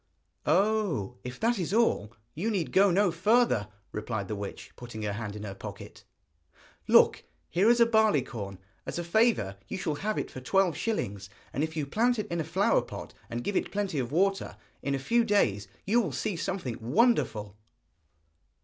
[0.47, 5.13] 'Oh, if that is all, you need go no further,' replied the witch, putting her
[5.13, 6.05] hand in her pocket.
[6.87, 10.75] 'Look, here is a barley corn, as a favour you shall have it for twelve
[10.75, 14.11] shillings, and if you plant it in a flower pot, and give it plenty of
[14.11, 17.55] water, in a few days you will see something wonderful.'